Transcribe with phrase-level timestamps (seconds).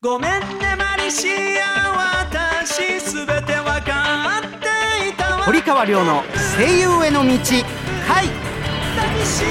[0.00, 1.26] ごめんねマリシ
[1.60, 5.42] ア私すべてわかっていたわ。
[5.42, 6.22] 堀川亮の
[6.56, 7.36] 声優への道
[8.06, 8.28] 回。
[8.28, 9.48] 抱きしめ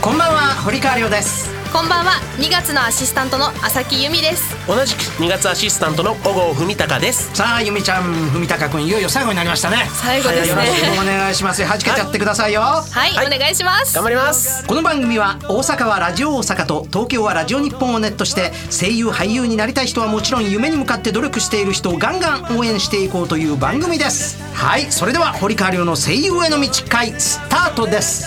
[0.00, 2.12] こんばんは堀川亮ですこんばんは。
[2.38, 4.56] 2月のアシスタントの朝木由美です。
[4.66, 7.30] 同じく2月アシスタントの小郷文隆です。
[7.34, 9.86] さあゆみちゃん文隆くんいよいよ最後になりましたね。
[9.92, 10.66] 最後ですね。
[10.66, 11.62] よろしくお願いします。
[11.62, 13.26] はじけちゃってくださいよ、はい、はい。
[13.26, 13.94] お願いします。
[13.94, 14.66] 頑張ります。
[14.66, 24.42] この番組は大阪はラジオ大阪と東京はラジオ日本をネットして声優俳優になりたい人はもちろん夢に向かって努力している人をガンガン応援していこうという番組です。
[24.54, 28.26] はいそれでは堀川亮の声優への道会スタートです。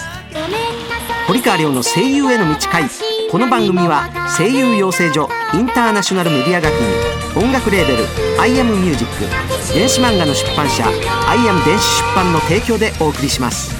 [1.27, 2.83] 堀川亮の声優への道会
[3.31, 8.03] この番組は声優養成所インターナショナルメディア学院音楽レーベル
[8.37, 10.85] 「アイアムミュージック電子漫画の出版社
[11.29, 13.73] 「アイアム電子出版」の提供でお送りします。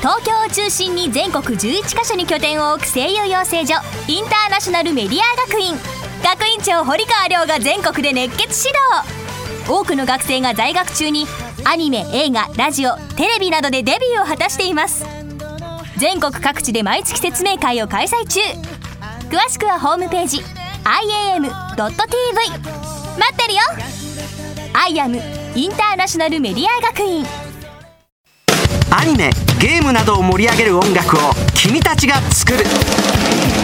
[0.00, 3.74] 東京を中心に全国11カ所に拠点を置く声優養成所
[4.08, 5.78] インターナショナルメディア学院。
[6.22, 9.68] 学院長堀川亮が全国で熱血指導。
[9.68, 11.26] 多くの学生が在学中に
[11.64, 15.13] アニメ映画ラジオテレビなどでデビューを果たしています。
[15.98, 18.40] 全国各地で毎月説明会を開催中。
[19.28, 20.38] 詳しくはホームページ
[20.84, 23.60] iam.tv 待ってるよ。
[24.72, 25.20] Iam
[25.54, 27.24] インターナショナルメディア学院。
[28.90, 31.20] アニメゲームなどを盛り上げる音楽を
[31.54, 32.64] 君たちが作る「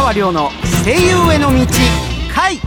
[0.00, 0.50] 川亮の
[0.82, 1.66] 声優への道
[2.34, 2.58] 回。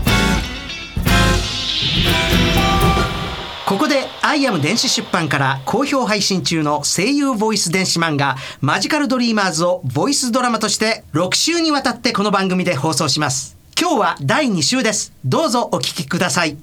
[3.66, 13.58] ここでアイアム電子出版から好評配信中の声優ボイス電子漫画マジカルドリーマーズをボイスドラマとして6週にわたってこの番組で放送します。
[13.80, 15.12] 今日は第2週です。
[15.26, 16.56] どうぞお聞きください。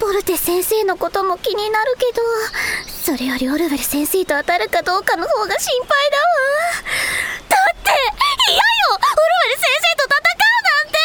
[0.00, 2.22] ボルテ先生のことも気になるけど
[2.88, 6.24] それよりオルウェル先生と当たるかどうかの方が心配だわ
[7.50, 7.90] だって
[8.48, 8.62] 嫌よ
[8.94, 11.02] オルウェル先生と戦うなんて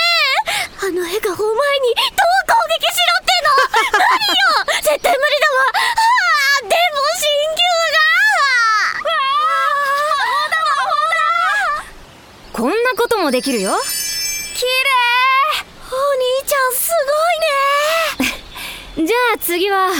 [0.78, 3.59] あの笑顔を前にどう攻撃しろっての
[3.90, 8.07] 無理よ絶対無理だわあーでも新旧が
[12.53, 13.72] こんなこともできるよ。
[14.56, 14.70] 綺麗。
[15.92, 16.90] お兄ちゃんす
[18.18, 19.06] ごいね。
[19.06, 19.92] じゃあ次は。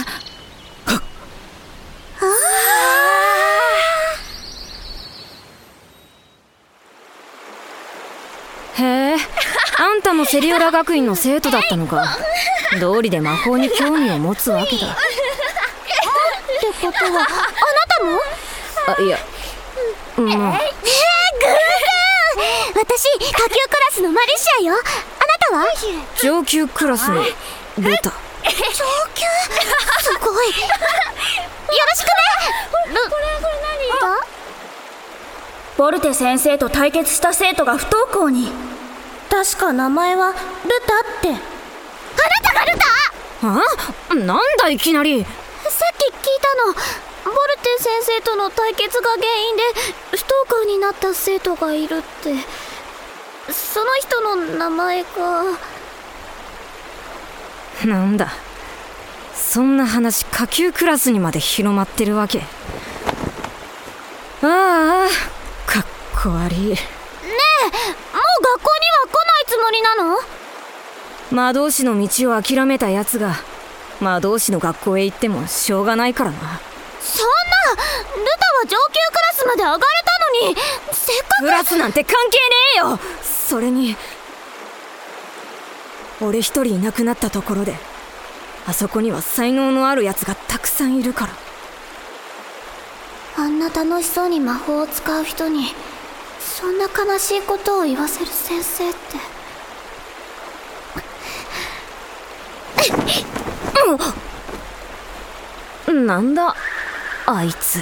[8.80, 9.18] へえ。
[9.78, 12.18] あんたもセリオラ学院の生徒だったのか。
[12.80, 14.88] 道理で魔法に興味を持つわけだ。
[14.96, 17.28] ってことはあな
[17.98, 18.22] たも？
[18.98, 19.20] あいや。
[20.16, 21.12] もうえー、
[22.83, 24.73] 私下級クラスのマリシアよ。
[24.73, 24.83] あな
[25.39, 25.66] たは？
[26.21, 27.29] 上級クラスのルタ。
[27.79, 28.11] 上級？
[30.01, 30.47] すごい。
[30.47, 30.59] よろ
[31.95, 32.13] しくね。
[32.83, 33.23] これこれ
[34.01, 34.19] 何？
[34.19, 34.27] だ
[35.77, 38.51] ボルテ先生と対決した生徒が不登校に。
[39.29, 40.41] 確か名前はルタっ
[41.21, 41.29] て。
[41.29, 41.39] あな
[42.44, 44.11] たがルタ？
[44.11, 44.15] あ？
[44.15, 45.23] なんだいきなり。
[45.23, 45.33] さっ
[45.97, 46.73] き聞いたの。
[46.73, 49.63] ボルテ先生との対決が原因で
[50.11, 50.17] 不
[50.50, 52.35] 登校になった生徒がいるって
[53.52, 55.09] その人の名前が
[57.86, 58.31] なんだ。
[59.34, 62.40] そんな話下級クラスにまで広まってるわけ。
[64.42, 65.08] ああ
[65.70, 65.86] かっ
[66.24, 66.70] こ悪い。
[66.70, 66.78] ねえもう
[68.44, 70.18] 学校には来ないつもりなの？
[71.31, 73.36] 魔導士の道を諦めたやつが
[74.00, 76.38] 魔導士の学校へ行ってもしょうがないからな。
[76.38, 76.58] そんなル
[77.75, 79.88] タは上級クラスまで上がれた
[80.46, 80.56] のに
[80.94, 81.46] せっかく。
[81.46, 82.42] クラスなんて関係ね
[82.75, 83.00] えよ
[83.48, 83.95] それに
[86.22, 87.75] 俺一人いなくなったところで
[88.66, 91.34] あそこには才能のあるやつがたくさんいるから。
[93.36, 95.66] あんな楽しそうに魔法を使う人に
[96.40, 99.34] そんな悲しいことを言わせる先生って。
[105.94, 106.56] なんだ
[107.25, 107.80] あいつ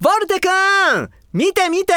[0.00, 1.94] ボルテくん見て見て。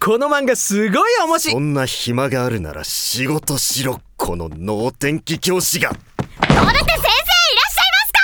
[0.00, 1.54] この漫画すごい面白い。
[1.54, 5.90] そんな暇があるなら仕事しろこの能天気教師が。
[5.90, 8.18] ボルテ先生いらっしゃいますか？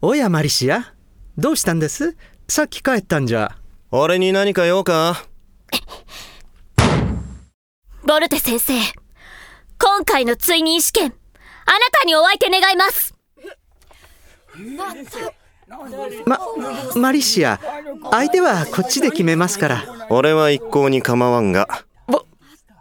[0.00, 0.94] おやマリシア
[1.36, 2.16] どうしたんです？
[2.48, 3.54] さっき帰ったんじゃ。
[3.90, 5.26] 俺に何か用か？
[8.06, 8.72] ボルテ先生
[9.78, 11.14] 今回の追認試験あな
[12.00, 13.14] たにお相手願います。
[14.56, 14.94] ま
[16.96, 17.60] マリシア
[18.10, 20.06] 相手はこっちで決めますから。
[20.10, 21.84] 俺は一向に構わんが。
[22.06, 22.24] ボ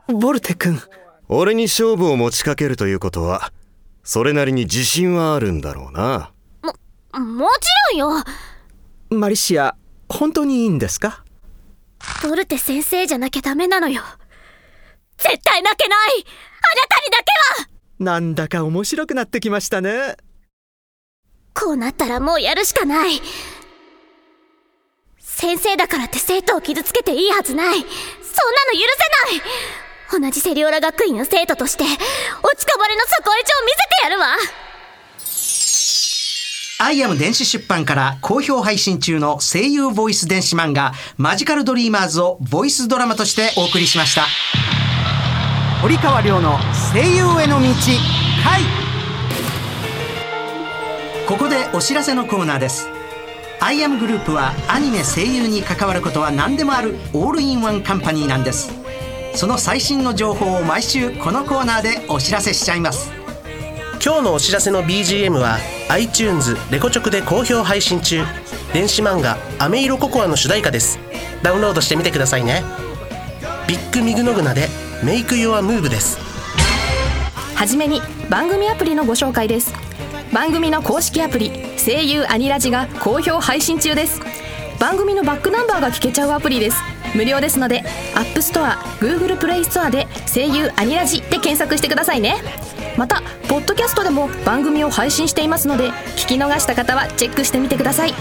[0.07, 0.81] ボルテ君。
[1.27, 3.51] 俺に勝負を持ちかけるということは
[4.03, 6.31] それなりに自信はあるんだろうな。
[6.63, 6.73] も
[7.19, 7.67] もち
[7.99, 8.23] ろんよ。
[9.11, 9.75] マリシア
[10.07, 11.23] 本当にいいんですか？
[12.23, 14.01] ボルテ先生じゃなきゃダメなのよ。
[15.17, 15.99] 絶対負けない。
[16.11, 17.25] あなたにだけ
[17.63, 17.69] は。
[17.99, 20.15] なんだか面白くなってきましたね
[21.59, 23.21] こうなったらもうやるしかない。
[25.19, 27.75] 先生だからって生徒を傷つけていいはずない。
[27.75, 27.87] そんなの
[28.73, 28.79] 許
[29.29, 30.21] せない。
[30.21, 34.35] 同じセリオラ学院の生徒として落ちこぼれの底意地を見せてやるわ。
[36.81, 44.25] アイアム電子出版から好評配信中の声優ボイス電子漫画マジカルドリーマーズをボイスドラマとしてお送りしました。
[45.81, 46.57] 堀川亮の
[46.93, 47.67] 声優への道
[48.43, 48.88] 回。
[51.29, 52.89] ここでお知らせのコーナーです。
[53.59, 58.71] アイアムグループはアニメ声優に関わることは何でもあるオールインワンカンパニーなんです。
[59.35, 63.11] その最新の情報を毎週このコーナーでお知らせしちゃいます。
[64.03, 65.59] 今日のお知らせの BGM は
[65.89, 68.23] iTunes レコチョクで好評配信中。
[68.73, 70.97] 電子漫画「アメイロココア」の主題歌です。
[71.43, 72.63] ダウンロードしてみてくださいね。
[73.67, 74.67] ビッグミグノグナで
[75.05, 76.17] 「メイク・ヨア・ムーブ」です。
[77.53, 79.71] はじめに番組アプリのご紹介です
[80.33, 81.51] 番組の公式アプリ
[81.83, 84.21] 声優アニラジが好評配信中です。
[84.79, 86.77] 番組のバックナンバーが聞けちゃうアプリです。
[87.15, 87.83] 無料ですので
[88.13, 92.35] App Store、Google プレイストアで声優アニラジで検索してくださいね。
[92.95, 98.13] またポッドキャストでも番組を配信していますので聞き逃した方はチェックしてみてください。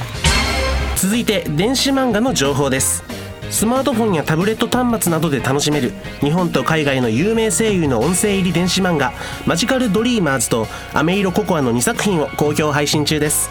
[0.96, 3.07] 続いて電子漫画の情報です。
[3.50, 5.92] スマートフォンやタブレット端末などで楽しめる。
[6.20, 9.12] 日本と海外の有名声優の音声入り電子漫画
[9.46, 13.50] 「マジカルドリーマーズ」と「アメイロココア」の2作品を好評配信中です。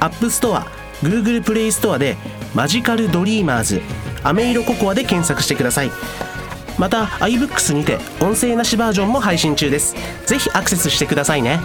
[0.00, 0.66] アップストア
[1.02, 2.16] Google プレイストアで
[2.54, 3.82] 「マジカルドリーマーズ」
[4.24, 5.90] 「アメイロココア」で検索してください。
[6.78, 9.94] また iBooks にて音声なしバージョンも配信中です。
[10.26, 11.60] ぜひアクセスしてくださいね。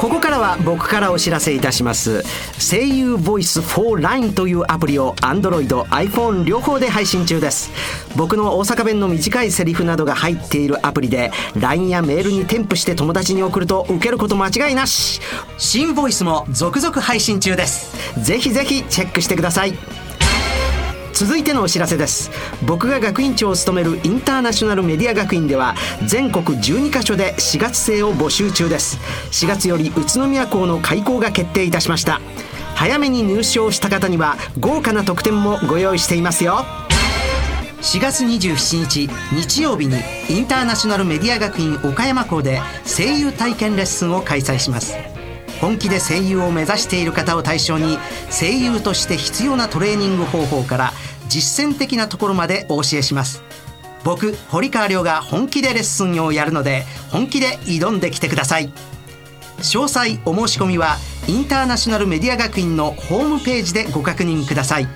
[0.00, 2.22] ここからは僕からお知らせいたします。
[2.58, 7.70] 声優ボイス for LINE というアプリを Android、iPhone 両方で配信中です。
[8.16, 15.20] 僕の大阪弁の短いセリフなどが入っているアプリで LINE やメールに添付して友達に送ると受けること間違いなし。
[15.58, 17.94] 新ボイスも続々配信中です。
[18.22, 19.99] ぜひぜひチェックしてください。
[21.20, 22.30] 続いてのお知らせです。
[22.64, 25.74] 僕が学院長を務めるインターナショナルメディア学院では
[26.06, 28.96] 全国12カ所で4月生を募集中です。
[29.30, 32.22] 4月より宇都宮校の開校が決定いたしました。
[32.74, 36.64] 早めに入賞した方には豪華な特典もご用意していますよ。
[37.82, 39.98] 4月27日日曜日に
[40.30, 44.96] インターナショナルメディア学院岡山校で声優体験レッスンを開催します。
[45.60, 47.98] 本気で声優を目指している方を対象に
[48.30, 50.92] 声優として必要なトレーニング方法から
[51.30, 53.42] 実践的なところまでお教えします。
[54.04, 58.72] 僕堀川亮が本気でレッスンをやるので本気で挑んできてください。
[59.58, 60.96] 詳細お申し込みは
[61.28, 64.88] インターナショナルメディア学院のホームページでご確認ください。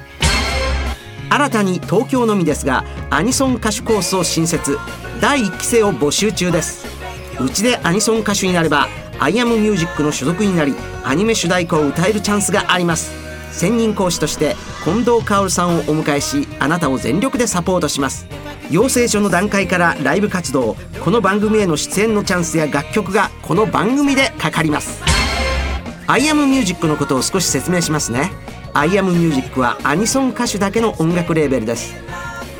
[1.30, 4.78] 新たに東京のみですがアニソン歌手コースを新設。
[5.20, 6.86] 第1期生を募集中です。
[7.40, 13.23] うちでアニソン歌手になればアイアムミュージックの所属になりアニメ主題歌を歌えるチャンスがあります。
[13.54, 18.26] 専任講師として近藤薫さんをお迎えしあなたを全力でサポートします。
[18.70, 25.02] 養成所の段階からライブ活動この番組への出演のチャンスや楽曲がこの番組でかかります。
[26.06, 28.32] アイアムミュージックのことを少し説明しますね。
[28.72, 31.94] アイアムミュージックはアニソン歌手だけの音楽レーベルです。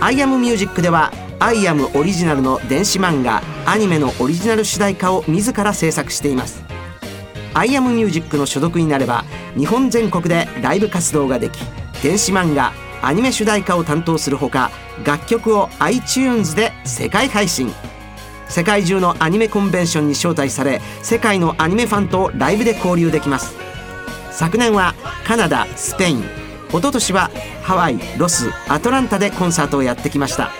[0.00, 6.62] アイアムミュージックではアイアムオリジナルの電子漫画アニメのオリジナル主題歌を自ら制作しています。
[7.52, 9.24] アイアムミュージックの所属になれば
[9.56, 11.58] 日本全国でライブ活動ができ
[12.02, 14.70] 電子漫画アニメ主題歌を担当するほか
[15.04, 17.70] 楽曲を iTunes で世界配信。
[18.48, 23.54] 世界中のアニメコンベンションに招待され世界のアニメファンとライブで交流できます。
[24.30, 24.94] 昨年は
[25.26, 26.20] カナダスペイン
[26.68, 27.30] 一昨年は
[27.62, 30.50] ハワイロスアトランタでコンサートをやってきました。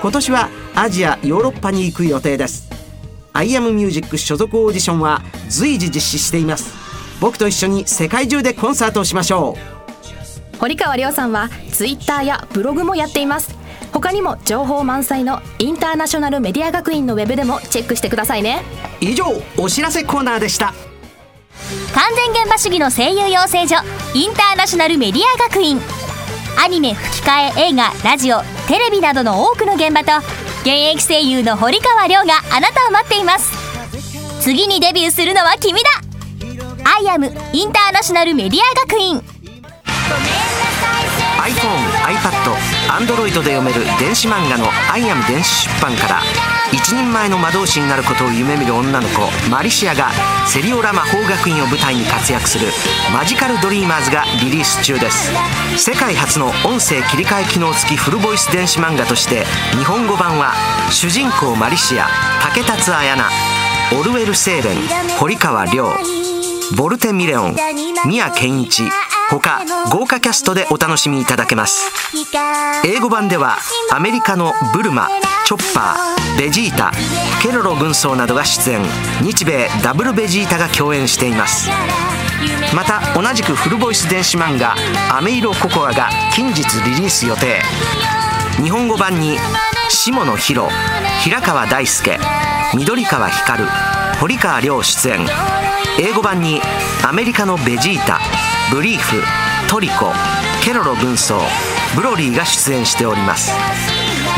[0.00, 2.70] 今年はアジアヨーロッパに行く予定です。
[3.32, 6.83] アイアムミュージック所属オーディションは随時実施しています。
[7.24, 9.56] 僕と一緒に世界中でコンサートをしましょ
[10.52, 10.58] う。
[10.58, 13.56] 堀川亮さんはツイッターやブログもやっています。
[13.94, 18.60] 他にも情報満載のインターナショナルメディア学院のウェブでもチェックしてくださいね。
[19.00, 19.24] 以上
[19.56, 20.74] お知らせコーナーでした。
[21.94, 23.76] 完全現場主義の声優養成所
[24.12, 25.80] インターナショナルメディア学院。
[26.62, 30.18] アニメ吹き替え映画ラジオテレビなどの多くの現場と
[30.60, 33.50] 現役声優の堀川亮があなたを待っています。
[34.42, 35.88] 次にデビューするのは君だ
[36.84, 39.22] アイアムインターナショナルメディア学院
[41.44, 42.54] iPhone、iPad、
[42.88, 46.22] Android で読める電子漫画の「アイアム電子出版」から
[46.72, 50.10] 一人前の魔導士になることを夢見る女の子マリシアが
[50.46, 52.72] セリオラ魔法学院を舞台に活躍する
[53.12, 55.30] 「マジカル・ドリーマーズ」がリリース中です。
[55.76, 60.54] 世界初の音声切り替え機能付きフルボイス電子漫画として日本語版は
[60.90, 62.08] 主人公マリシア
[62.42, 63.34] 竹達彩奈
[63.92, 64.76] オルウェル・セーレン
[65.18, 65.92] 堀川亮。
[66.72, 67.56] ボルテ・ミレオン
[68.06, 68.82] 宮健一
[69.30, 71.90] 他豪華キャストでお楽しみいただけます。
[72.84, 73.58] 英語版では
[73.90, 75.08] アメリカのブルマ
[75.46, 76.92] チョッパーベジータ
[77.42, 78.80] ケロロ軍曹などが出演。
[79.22, 81.70] 日米ダブルベジータが共演しています。
[82.74, 84.74] また同じくフルボイス電子漫画
[85.16, 87.62] 「アメイロココア」が近日リリース予定。
[88.62, 89.38] 日本語版に
[89.88, 90.68] 下野紘
[91.22, 92.18] 平川大輔
[92.74, 93.64] 緑川光
[94.20, 95.63] 堀川亮出演。
[95.98, 96.60] 英語版に
[97.06, 98.20] アメリカのベジータ
[98.72, 99.22] ブリーフ
[99.68, 100.12] トリコ
[100.62, 101.40] ケロロ軍曹
[101.94, 103.52] ブロリーが出演しております。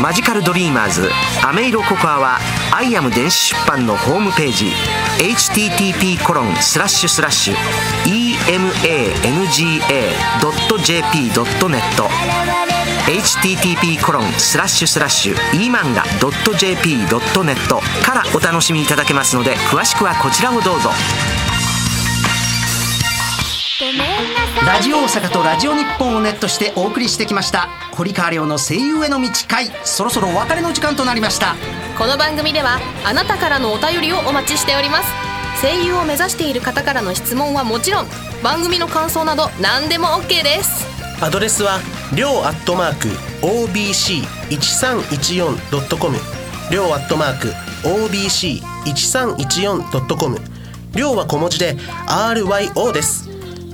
[0.01, 1.09] マジカルドリーマーズ
[1.43, 2.37] アメイロココアは
[2.71, 4.71] アイアム電子出版のホームページ
[5.17, 7.55] http コロンスラッシュスラッシュ
[8.05, 8.91] emanga.jp.net
[13.07, 17.25] http コロンスラッシュスラッシュ emanga.jp.net
[18.05, 20.91] からお楽しみいただけますので詳しくはこちらをどうぞ。
[23.79, 27.67] ラジオ大阪とラジオ日本をネットしてお送りしてきました。
[27.95, 29.67] 堀川亮の声優への道会。
[29.85, 31.53] そろそろお別れの時間となりました。
[31.95, 35.13] この番組ではあなたからのお便りをお待ちしております。
[35.61, 38.07] 声優を目指している方からの質問はもちろん
[38.41, 40.87] 番組の感想など何でも OK です。
[41.23, 41.77] アドレスは
[42.15, 43.09] りょうアットマーク
[43.45, 46.17] OBC1314.com
[46.71, 47.49] りょうアットマーク
[47.83, 50.39] OBC1314.com
[50.95, 51.75] りょうは小文字で
[52.07, 53.26] RYO です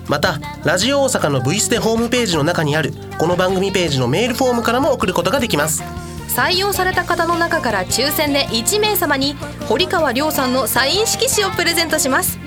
[0.08, 5.84] またラジオ大阪の V ステホームページの中にあるこの番組ページのメールフォームからも送ることができます。
[6.28, 9.36] 採用された方の中から抽選で1名様に
[9.70, 12.40] 堀川亮さんのサイン色紙をプレゼントします。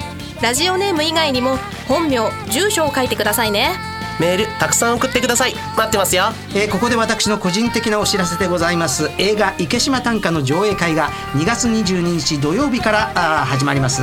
[0.43, 1.57] ラジオネーム以外にも
[1.89, 2.19] 本名
[2.51, 3.96] 住所を書いてくださいね。
[4.21, 5.55] メールたくさん送ってください。
[5.77, 6.25] 待ってますよ。
[6.55, 9.11] えーここで私の個人的なお知らせでございます。
[9.19, 14.03] 映画「池島短歌」の上映会が2月22日土曜日からあー始まります、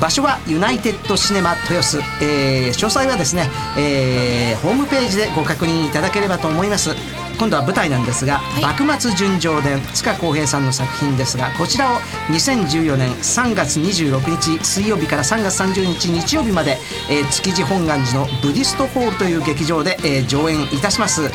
[0.00, 6.90] 場所はユナイテッドシネマ豊洲、えー詳細はですね、えーホームページでご確認いただければと思います
[7.38, 11.96] 今度は舞台なんですが「幕末純情伝」塚公平さんの作品ですがこちらを
[12.30, 16.78] 2014年3月26日水曜日から3月30日日曜日まで、
[17.10, 21.30] えー築地本願寺のブディストホールという劇場で、えー上演いたします。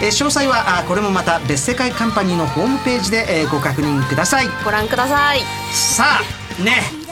[0.00, 4.48] えー詳細はあこれもまた別世界カンパニーのホームページで、えーご確認ください。
[4.64, 5.40] ご覧ください。
[5.72, 6.20] さ
[6.58, 7.05] あねはい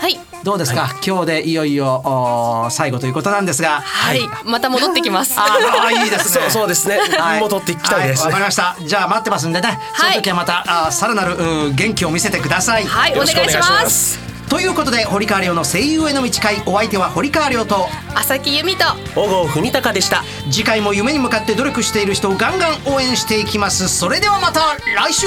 [0.45, 3.81] どうですか、今日でいよいよ最後ということなんですが。
[3.81, 4.21] はい。
[4.45, 5.33] また戻ってきます。
[5.39, 6.43] あーいいですね。
[6.43, 6.99] そうそうですね。
[7.41, 8.19] 戻っていきたいです。
[8.19, 8.77] ねはわかりました。
[8.87, 12.85] じゃあ待ってますんでね、その時はまたあーさらなる元気を見せてください。
[12.85, 14.19] はいお願いします。
[14.51, 16.63] ということで堀川亮の声優への道会。
[16.67, 17.89] お相手は堀川亮と。
[18.15, 18.85] 朝木由美と。
[19.15, 20.25] 小郷文隆でした。
[20.51, 23.89] 次回も夢に向かって努力している人をガンガン応援していきます。
[23.89, 25.27] それではまた来週。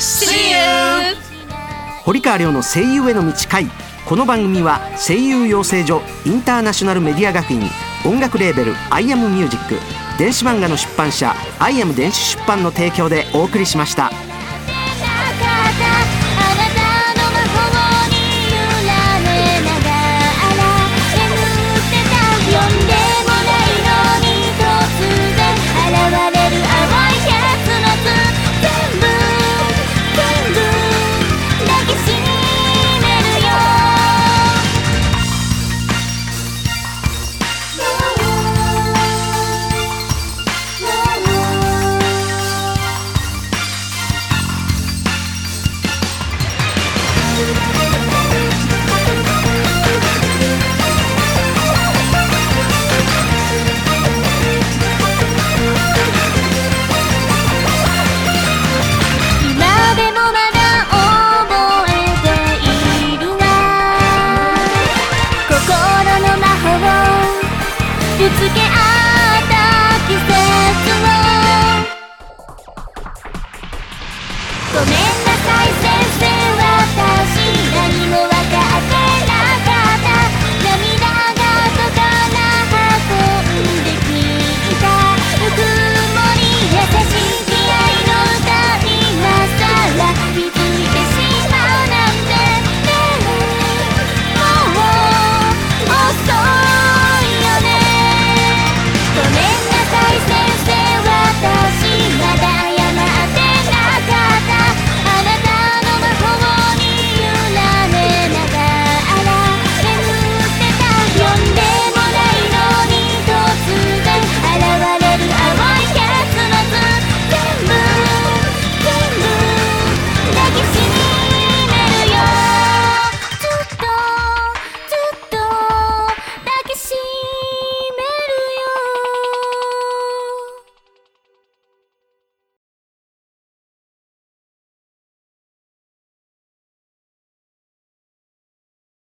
[0.00, 1.16] See you
[2.02, 3.70] 堀川亮の声優への道会
[4.06, 7.62] この番組は声優養成所インターナショナルメディア学院
[8.04, 9.80] 音楽レーベル「アイアムミュージック
[10.16, 14.12] 電子漫画の出版社「アイアム電子出版」の提供でお送りしました。